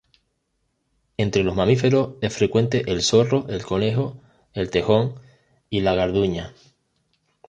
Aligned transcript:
Entre 1.17 1.43
los 1.43 1.55
mamíferos 1.55 2.15
es 2.21 2.35
frecuente 2.35 2.89
el 2.91 3.03
zorro, 3.03 3.45
el 3.49 3.61
conejo, 3.63 4.19
el 4.55 4.71
tejón 4.71 5.13
y 5.69 5.81
la 5.81 5.93
garduña. 5.93 6.55